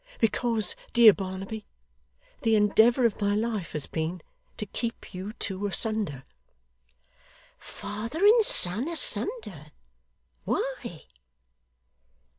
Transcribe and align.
Because, 0.19 0.75
dear 0.93 1.13
Barnaby, 1.13 1.67
the 2.41 2.55
endeavour 2.55 3.05
of 3.05 3.21
my 3.21 3.35
life 3.35 3.73
has 3.73 3.85
been 3.85 4.23
to 4.57 4.65
keep 4.65 5.13
you 5.13 5.33
two 5.33 5.67
asunder.' 5.67 6.23
'Father 7.59 8.25
and 8.25 8.43
son 8.43 8.87
asunder! 8.87 9.67
Why? 10.43 11.03